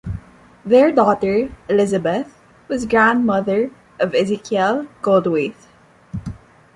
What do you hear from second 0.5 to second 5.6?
Their daughter, Elizabeth, was grandmother of Ezekiel Goldthwait.